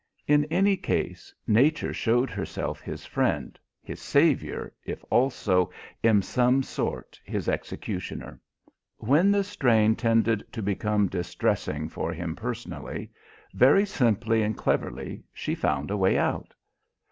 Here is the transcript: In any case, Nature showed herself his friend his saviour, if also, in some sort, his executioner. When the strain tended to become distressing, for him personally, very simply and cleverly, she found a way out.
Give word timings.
In 0.25 0.45
any 0.45 0.77
case, 0.77 1.31
Nature 1.45 1.93
showed 1.93 2.31
herself 2.31 2.81
his 2.81 3.05
friend 3.05 3.59
his 3.83 4.01
saviour, 4.01 4.73
if 4.83 5.05
also, 5.11 5.69
in 6.01 6.23
some 6.23 6.63
sort, 6.63 7.19
his 7.23 7.47
executioner. 7.47 8.39
When 8.97 9.29
the 9.29 9.43
strain 9.43 9.95
tended 9.95 10.43
to 10.53 10.63
become 10.63 11.05
distressing, 11.07 11.87
for 11.87 12.11
him 12.13 12.35
personally, 12.35 13.11
very 13.53 13.85
simply 13.85 14.41
and 14.41 14.57
cleverly, 14.57 15.23
she 15.33 15.53
found 15.53 15.91
a 15.91 15.97
way 15.97 16.17
out. 16.17 16.55